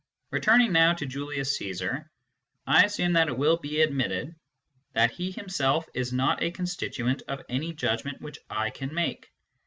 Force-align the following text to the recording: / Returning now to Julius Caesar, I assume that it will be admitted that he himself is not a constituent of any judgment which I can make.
/ 0.19 0.31
Returning 0.31 0.71
now 0.73 0.93
to 0.95 1.05
Julius 1.05 1.55
Caesar, 1.57 2.09
I 2.65 2.85
assume 2.85 3.13
that 3.13 3.27
it 3.27 3.37
will 3.37 3.57
be 3.57 3.81
admitted 3.83 4.33
that 4.93 5.11
he 5.11 5.29
himself 5.31 5.87
is 5.93 6.11
not 6.11 6.41
a 6.41 6.49
constituent 6.49 7.21
of 7.27 7.45
any 7.49 7.71
judgment 7.71 8.19
which 8.19 8.39
I 8.49 8.71
can 8.71 8.95
make. 8.95 9.29